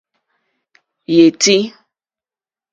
[1.13, 1.57] Yétì.